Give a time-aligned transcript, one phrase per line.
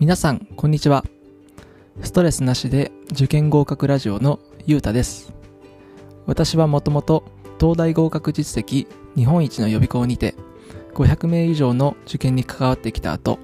[0.00, 1.04] 皆さん、こんにちは。
[2.00, 5.34] ストレスなしで受験合格ラジオのゆうたです。
[6.24, 7.22] 私はもともと
[7.60, 10.34] 東大合格実績日本一の予備校にて
[10.94, 13.38] 500名以上の受験に関わってきた後、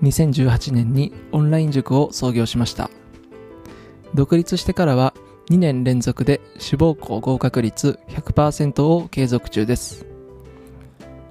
[0.00, 2.88] 2018年にオンライン塾を創業しました。
[4.14, 5.12] 独立してからは
[5.50, 10.06] 2年連続で志望校合格率100%を継続中です。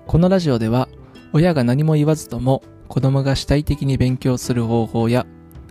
[0.06, 0.89] このラジオでは
[1.33, 5.28] 親が何も言わずとも子供が主体的に勉強する方法や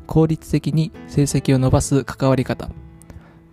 [0.07, 2.71] 効率的に成績を伸ばす関わり方、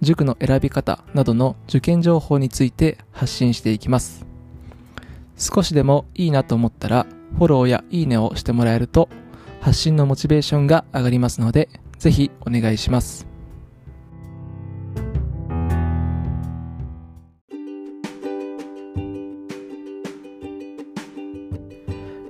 [0.02, 4.26] 塾の選び方などの受験情報について発信していきます。
[5.36, 9.10] 少しでもいいなと思ったらフォローやいいねをしてもらえると
[9.60, 13.28] 発信のモチベーションが上がりますのでぜひお願いします。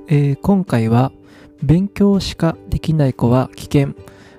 [0.07, 1.11] えー今回は
[1.65, 3.95] 勉強しかできない子は危険。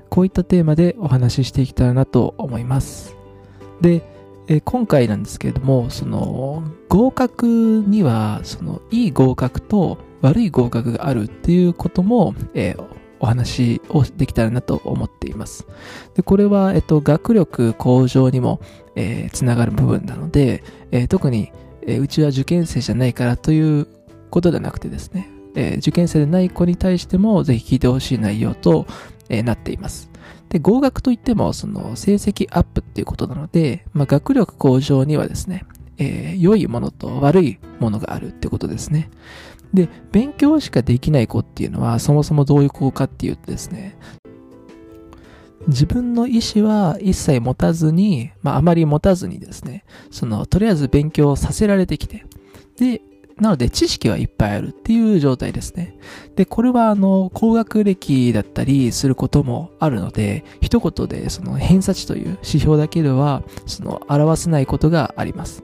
[0.09, 3.17] こういったテーマでお話ししていきたいなと思います。
[3.81, 4.03] で、
[4.49, 15.67] え今回なんですけれどもその合格にはそのいい合格と悪い合格があるっていうことも、えーお話をできたらなと思っています。
[16.15, 18.61] でこれは、えっと、学力向上にも、
[18.95, 23.89] えーつながる部分なので、えー特に、えーうちは受験生じゃないからという
[24.29, 28.87] ことではなくてですねえー受験生でない子に対してもぜひ聞いてほしい内容と、
[29.29, 30.11] えーなっています。
[30.49, 35.65] で、合格といっても、その成績アップっていうことなので、まあ、学力向上にはですね、
[35.99, 39.11] えー良いものと悪いものがあるってことですね。
[39.75, 43.97] で、勉強しかできない子っていうのは、そもそもどういう子かっていうとですね、
[45.69, 52.25] 自分の意思は一切持たずに、まあ、あまり持たずにですね、その、とりあえず勉強させられてきて、
[52.79, 53.03] で、
[53.41, 55.99] なので知識はいっぱいあるっていう状態ですね。
[56.37, 65.63] で、これはあの、高学歴だったりすることもあるので、一言でその偏差値という指標だけでは、その表せないことがあります。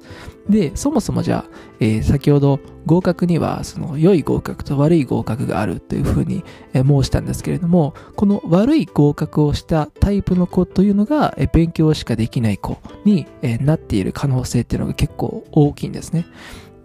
[0.50, 1.50] で、そもそもじゃあ、
[1.81, 6.44] えー先ほど合格にはその良い合格と悪い合格があるというふうに、
[6.75, 16.27] え申したんですけれども、この悪い合格をしたタイプの子というのが、えー勉強しかできない子に、えなっている可能性っていうのが結構大きいんですね。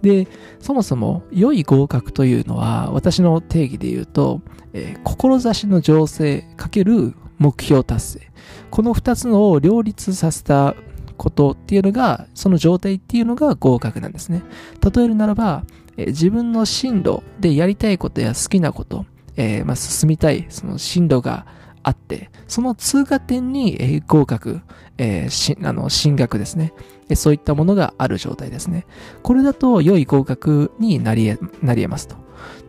[0.01, 0.27] で、
[0.59, 4.41] そもそも良い合格というのは私の定義で言うと、
[4.73, 8.31] えー志の醸成かける目標達成。
[8.69, 10.75] この二つのを両立させた
[11.17, 14.43] ことっていうのが、その状態っていうのが合格なんですね。
[14.81, 15.63] 例えるならば、
[15.97, 19.05] えー自分の進路でやりたいことや好きなこと、
[19.35, 21.45] えーまあ、進みたい、その進路が
[21.83, 24.61] あって、その通過点に、えー合格、
[24.97, 26.73] えーしあの進学ですね。
[27.09, 28.85] えーそういったものがある状態ですね。
[29.23, 32.15] これだと良い合格になり得、なり得ますと。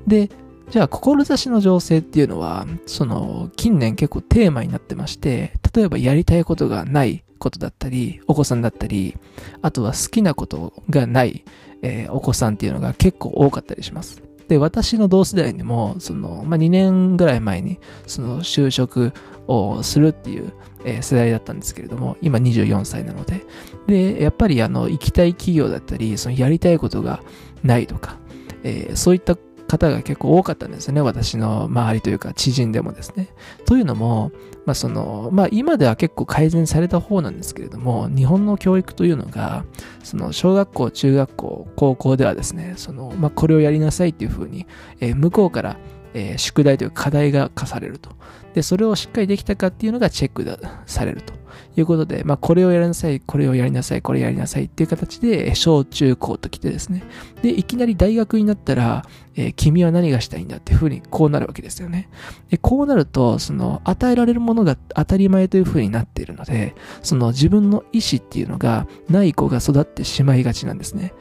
[0.06, 0.30] で、
[0.70, 9.16] じゃあ、志の情勢っていうのは、その、近年結構テーマになってまして、例えばやりたいことがないことだったり、お子さんだったり、
[9.62, 11.44] あとは好きなことがない、
[11.82, 14.27] えーお子さんっていうのが結構多かったりします。
[14.48, 19.12] で、私の同世代にも、その、まあ、2年ぐらい前に、その、就職
[19.46, 20.52] をするっていう、
[20.84, 23.44] えー世代だったんですけれども、今24歳なので、
[23.86, 27.22] で、やっぱりあの、行きたい企業だったり、そのやりたいことが
[27.62, 28.16] ないとか、
[28.62, 29.36] えーそういった
[29.68, 31.00] 方が結構多かったんですね。
[31.00, 33.28] 私の周りというか、知人でもですね。
[33.66, 34.32] というのも、
[34.64, 39.64] まあその、まあ今では結構改善された方なんですけれども、日本の教育というのが、
[40.02, 44.66] その小学校、中学校、高校ではですね、その、まあこれをやりなさいっていうふうに、
[45.00, 45.76] えー向こうから、
[46.14, 48.10] えー宿題という課題が課されると。
[48.54, 51.34] で、それをしっかりできたかっていうのがチェックだされると
[51.76, 57.04] いうことで、まあ、これをやりなさい、これをやりなさい、これやりなさいっていう形で、小中高と来てですね。
[57.42, 59.04] で、いきなり大学になったら、
[59.36, 62.08] えー君は何がしたいんだっていうふうにこうなるわけですよね。
[62.50, 71.12] で、こうなると、その、与えられるものが当たり前というふうになっているので、その自分の意思っていうのがない子が育ってしまいがちなんですね。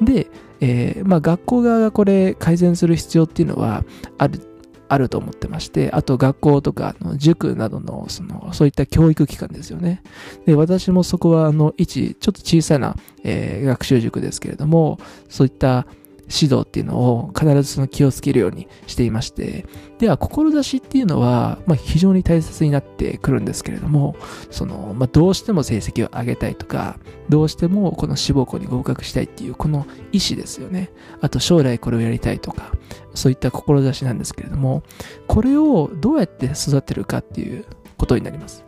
[0.00, 0.26] で、
[0.62, 3.84] えーまあ学校側がこれ改善する必要っていうのは
[4.16, 4.40] ある、
[4.88, 10.02] あると思ってまして、あと学校とかの塾などの、その、そういった教育機関ですよね。
[10.46, 14.98] で、私もそこは、あの、一、ちょっと小さな、えー学習塾ですけれども、
[15.28, 15.86] そういった
[16.32, 19.66] 指導っていうのを必ずその気をつけるようにしていまして、
[19.98, 24.16] では、志っていうのは、まあ、非常に大切になってくるんですけれども、
[24.50, 26.98] その、まあ、どうしても成績を上げたいとか、
[27.28, 30.90] どうしてもこの志望校に合格したいっていう、この意思ですよね。
[31.20, 32.72] あと、将来これをやりたいとか、
[33.14, 34.82] そういった志なんですけれども、
[35.28, 37.66] これをどうやって育てるかっていう
[37.98, 38.64] ことになります。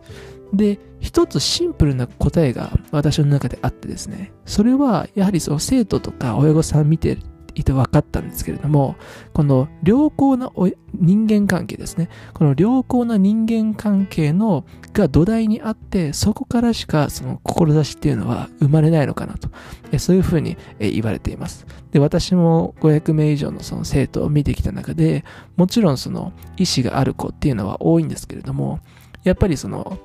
[0.53, 7.19] で、一つシンプルな答えが私の中であってですね、それはやはりその生徒とか親御さん見て
[7.55, 8.97] いて分かったんですけれども、
[9.33, 10.51] この良好な
[10.95, 12.09] 人間関係ですね。
[12.33, 19.49] この良好な人間関係のが土台にあって、そこからしかその志っていうのは生まれないのかなと、
[19.93, 21.67] えそういうふうに言われています。
[21.93, 25.25] で、私も500名以上のその生徒を見てきた中で、
[25.57, 28.81] もちろんその意思がある子っていうのは多いんですけれども、
[29.23, 29.99] やっぱりその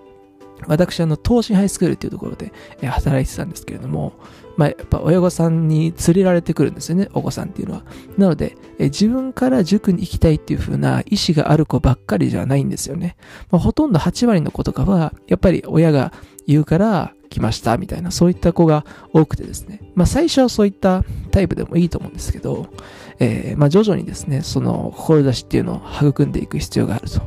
[0.67, 4.13] 私、あの、東進ハイスクールっていうところで、働いてたんですけれども、
[4.59, 7.83] まあ、やっぱ親御さんに連れられてくるんですよね、お子さんっていうのは。
[8.17, 13.15] なので、え自分から塾に行きたいっていう風な意思がある子ばっかりじゃないんですよね。
[13.51, 16.11] まあ、ほとんど8割の子とかは、やっぱり親が
[16.45, 19.79] 言うから来ました、みたいな、そういった子が多くてですね。
[19.95, 22.67] まあ、最初はそういったタイプでもいいと思うんですけど、
[23.19, 27.21] えー、まあ、徐々にですね、その、志っていうのを育んでいく必要があると。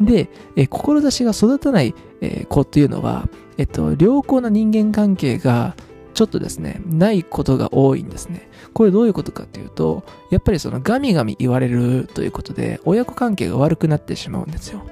[0.00, 5.74] で、えー、志が育たない、えー、子っていうのは、えっと、良好な人間関係が
[6.18, 8.50] ちょっとですね、ないことが多いんですね。
[8.74, 14.84] これどういうことかっていうと、やっぱりそのガミガミ言われるということで、親子関係が悪くなってしまうんですよ。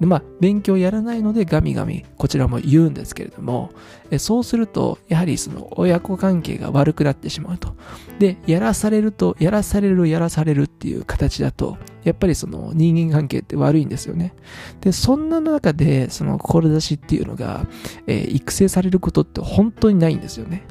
[0.00, 3.70] で、まあ、勉強やらないのでガミガミ、こちらも言うんですけれども、
[4.10, 7.76] えそうすると、やはりその親子関係が悪くなってしまうと。
[8.18, 14.34] で、やらされると、やらされる、やらされるっていう形だと、やっぱりその人間関係って悪いんですよね。
[14.80, 17.66] で、そんな中で、その志っていうのが、
[18.06, 20.64] えー、育成されることって本当にないんですよね。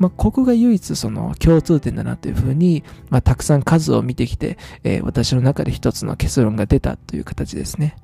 [0.00, 7.96] まあ、ここが唯一その共通点だなというふうに、まあ、たくさん数を見てきて、えー、私の中で一つの結論が出たという形ですね。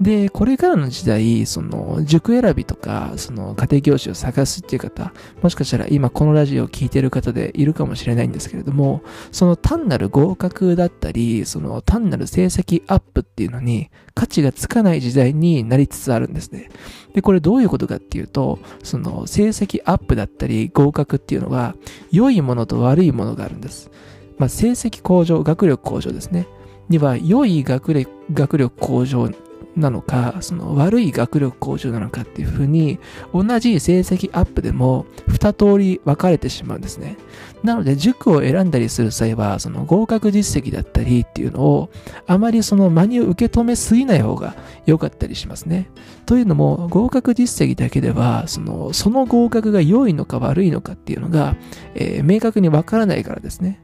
[0.00, 5.12] で、これからの時代、その、塾選びとか、その、家庭教師を探すっていう方、
[5.42, 16.70] もしかしたら今このラジオを聴いてる方でいるかもしれないんですけれども、その単なる合格だったり、その単なる成績アップっていうのに価値がつかない時代になりつつあるんですね。
[17.14, 21.76] で、これどういうことかっていうと、その、成績アップだったり合格っていうのは、
[22.10, 23.90] 良いものと悪いものがあるんです。
[24.38, 26.48] まあ、成績向上、学力向上ですね。
[26.88, 29.30] には、良い学力学力向上
[29.76, 32.98] なのか、その悪い学力向上なのかっていうふうに、
[33.32, 37.16] 同じ成績アップでも二通り分かれてしまうんですね。
[37.64, 41.90] なので、塾を選んだりする際は、その合格実績だったりっていうのを、
[42.26, 44.54] あまりその真に受け止めすぎない方が
[44.84, 45.88] 良かったりしますね。
[46.26, 51.56] というのも、合格実績だけでは、その、その合格が良いのか悪いのかっていうのが、
[51.94, 53.80] えー、明確に分からないからですね。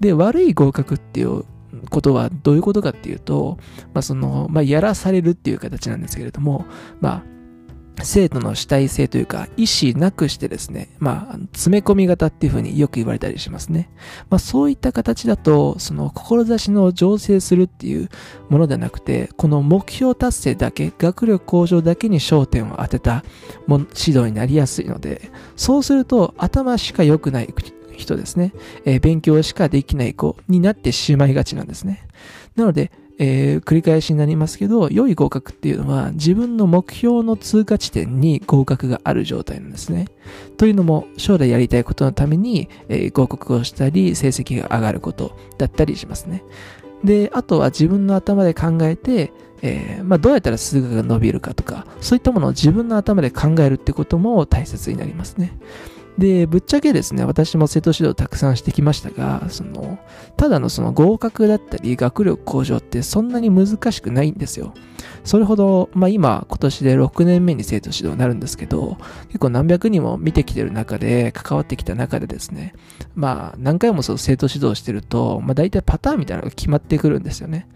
[0.00, 1.44] で、悪い合格っていう
[1.90, 3.58] ことはどういうことかっていうと、
[3.92, 6.64] まあ、その、まあ、やらされるっていう形なんですけれども、
[7.00, 7.34] まあ、
[8.02, 13.90] 生徒の主体性というか、意思なくしてですね、まあ、詰め込み型っていうふうによく言われたりしますね。
[14.30, 18.08] まあ、そういった形だと、その、志の醸成するっていう
[18.48, 23.24] ものではなくて、この目標達成だけ、学力向上だけに焦点を当てた
[23.68, 27.54] 指導になりやすいので、そうすると、頭しか良くない
[27.96, 28.52] 人ですね、
[28.84, 32.06] えー、勉強しかできない子になってしまいがちなんですね。
[32.56, 40.06] なので、えー、繰り返しになりますけど、良い合格っていうのは自分の目標の通過地点に合格がある状態なんですね。
[40.56, 46.42] というのも、将来やりたいことのために、えー、合格をしたり、成績が上がることだったりしますね。
[47.04, 49.32] で、あとは自分の頭で考えて、
[49.62, 55.56] えー、まあ、どうやったら数学が伸びるかとか、そういったものを自分の頭で考えるってことも大切になりますね。
[56.18, 59.98] で、ぶっちゃけですね、私も生徒指導たくさんしてきましたが、その、
[60.36, 64.74] ただのその合格だったり学力向上ってそんなに難しくないんですよ。
[65.24, 68.96] それほど、まあ今、今年で6年目に生徒指導になるんですけど、
[69.28, 72.74] 結構何百人も見てきてる中で、関わってきた中でですね、
[73.14, 77.68] まあ何回もそう生徒指導してると、まあ大体パターンみたいなのが決まってくるんですよね。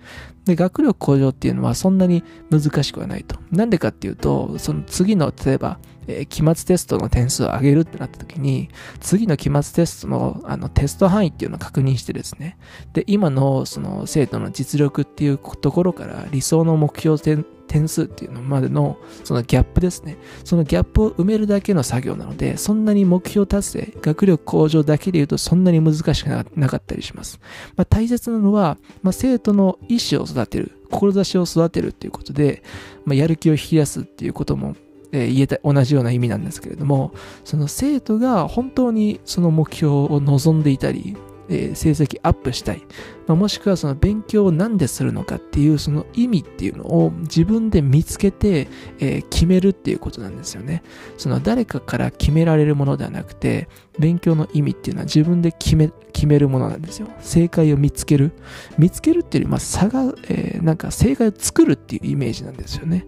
[0.44, 3.38] で、学力向上っていうのはそんなに難しくはないと。
[3.50, 12.58] なんでかっていうと、その次の、例えば、えー、期末テストの点数を上げるってなった時に、次の期末テストのあのテスト範囲っていうのを確認してですね、
[12.94, 20.16] で、今のその生徒の実力っていうところから理想の目標点点数っていうのまでのそのギャップですね。
[20.44, 27.38] そのギャップを埋めるだけの作業なので、そんなに目標達成、学力向上だけで言うとそんなに難しくなかったりします。
[27.76, 32.62] まあ、大切なのは、まあ、生徒の意思を育てる、志を育てるっていうことで、
[33.04, 34.74] まあ、やる気を引き出すっていうことも
[35.12, 37.12] え、言えた、同じような意味なんですけれども、
[37.44, 41.16] その生徒が本当にその目標を望んでいたり、
[41.48, 42.82] えー、成績アップしたい、
[43.26, 50.82] まあ、もしくはその勉強を何でするのかっていうその意味っていうのを自分で見つけて、えー、決めるっていうことなんですよね。
[51.16, 57.08] その誰かから決められるものではなくて、勉強の意味っていうのは自分で決め、決めるものなんですよ。
[57.20, 58.32] 正解を見つける。
[58.78, 63.06] 見つけるっていうより、まあ、差が、えー、なんか正解を作るっていうイメージなんですよね。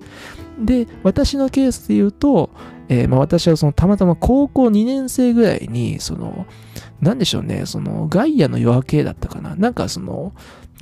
[0.58, 2.50] で、私のケースで言うと、
[2.88, 6.46] えー、まあ、私はそのたまたま高校2年生ぐらいに、その、
[7.00, 9.54] なんでしょうね、その、ガイアの夜明けだったかな。
[9.56, 10.32] なんかその、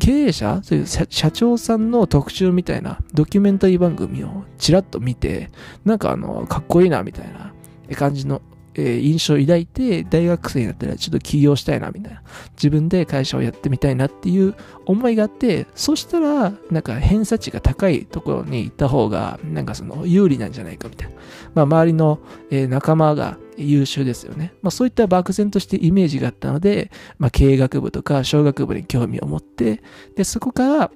[0.00, 5.50] 経営者という社長さんの特集みたいなドキュメンタリー番組をちらっと見て、
[5.84, 7.52] なんかあの、かっこいいなみたいな
[7.96, 8.42] 感じの
[8.78, 12.22] え、印象を抱いて、大学生になったらちょっと起業したいな、みたいな。
[12.52, 14.54] 自分で会社をやってみたいなっていう
[14.86, 21.14] 思いがあって、そしたら、なんか偏差値が高いところに行った方が、なんかその有利なんじゃないかみたいな。
[21.54, 22.20] まあ周りの、
[22.50, 24.54] え、仲間が優秀ですよね。
[24.62, 29.82] まあそういった漠然としてイメージがあったので、まあ経営学部とか小学部に興味を持って、
[30.14, 30.90] で、そこから、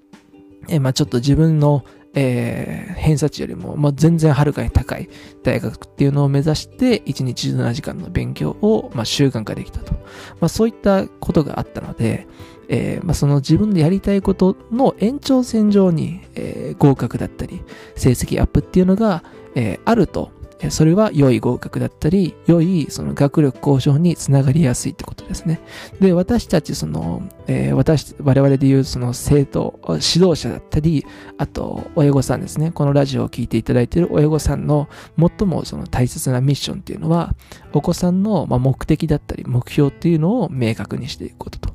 [0.69, 5.09] え、まあちょっと自分のえー、偏差値よりも、まあ、全然はるかに高い
[5.43, 9.93] 大学っていうのを目指して、1日17時間の勉強を、まあ、習慣化できたと。
[9.93, 12.27] まあ、そういったことがあったので、
[12.69, 17.63] えー、まあ、その自分でやりたいことの延長線上に、えー、合格だったり、
[17.97, 20.31] 成績アップっていうのが、え、あると、
[20.71, 25.61] それは良い合格だったり、良いその学力向上につながりやすいってことですね。
[26.01, 31.05] で、私たちその、えー、私、我々で言うその生徒、指導者だったり、
[31.39, 32.71] あと、親御さんですね。
[32.71, 34.89] このラジオを聴いていただいている親御さんの
[35.19, 37.35] 最もその大切なミッションっていうのは、
[37.73, 41.75] お子さんの目的だったり目標っていうのを明確にしていくことと。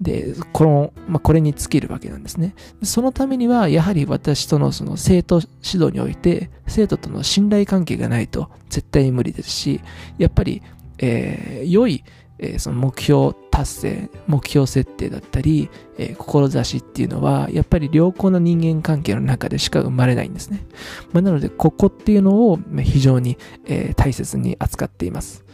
[0.00, 2.54] で、この、まあ、これに尽きるわけなんですね。
[2.82, 9.80] そのためには、やはり私とのその生徒指導において、生徒との信頼関係がないと絶対に無理ですし、
[10.16, 10.62] やっぱり、
[10.98, 12.02] えー、良い、
[12.38, 20.64] えー、その目標達成、目標設定だったり、えー、志っていうのは、やっぱり良好な人間関係の中でしか生まれないんですね。
[21.12, 25.44] まあ、なので、ここっていうのを非常に、えー、大切に扱っています。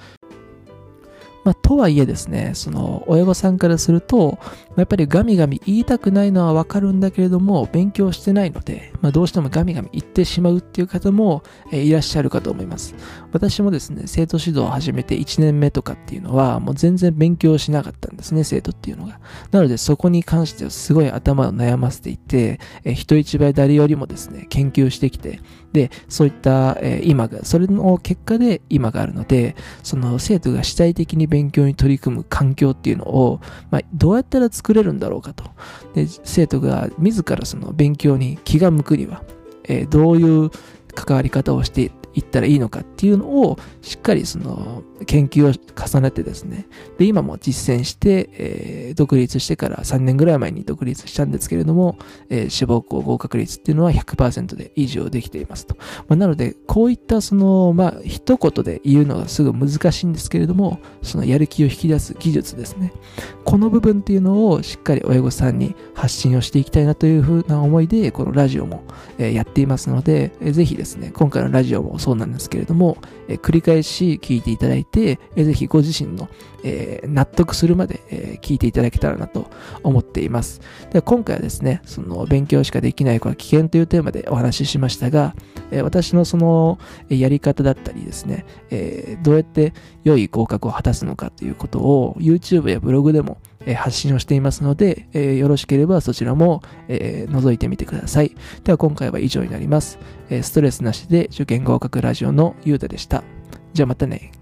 [1.47, 4.41] まあ、とはいえですね、その、親御さんからすると、
[4.77, 11.43] やっぱりガミガミ言いたくないのはわかるんだけれども、勉強してないので、まあ、どうしてもガミガミ言ってしまうっていう方も、
[11.73, 12.95] いらっしゃるかと思います。
[13.33, 19.19] 私もですね、生徒指導を始めて1年目とかっていうのは、もう全然勉強しなかったんですね、生徒っていうのが。
[19.51, 25.41] なので、そこに関してはすごい頭を悩ませていて、え、人一倍誰よりもですね、研究してきて、
[25.73, 33.41] で、そういった、えー、今が、それの結果で今があるので、その生徒が主体的に勉強に取り組む環境っていうのを、
[33.71, 35.45] まあ、どうやったら作れるんだろうかと。
[35.95, 39.23] で、生徒が自らその勉強に気が向くには、
[39.65, 40.51] えー、どういう
[40.95, 46.67] 関わり方をしていったらいいのかっていうのをしっかりその研究を重ねてですね。
[46.99, 51.99] で、今も実践して、えー、独立してから3年ぐらい前に独立したんですけれども、
[52.31, 55.77] えー、志望校合格率っていうのは100%で維持をできていますと。
[56.09, 62.95] まあ、なので、こういったその、まあ、一言で言うのがすぐ難しいんですけれども、そのやる気を引き出す技術ですね。
[63.45, 68.83] この部分っていうのをしっかり親御さんに発信をしていきたいなというふうな思いで、このラジオも、
[69.19, 76.29] やっていますので、ぜひですね、今回のラジオもそうなんですけれども、えー、繰り返し聞いていただいて、えー、ぜひご自身の、
[76.63, 79.51] えー、納得するまで、え、聞いていただけたらなと
[79.83, 80.61] 思っています。
[80.93, 85.35] では今回はですね、その勉強しかできない子は危険というテーマでお話ししましたが、
[85.73, 93.39] え、私のそのやり方だったりですね、え、どうやって良い合格を果たすのかということを YouTube やブログでも
[93.75, 98.35] 発信をしていますので、えー、よろしければそちらも、えー、覗いてみてください。
[98.65, 99.99] では今回は以上になります。
[100.31, 103.25] え、ストレスなしで受験合格ラジオのゆうたでした。
[103.73, 104.36] じゃあまたね。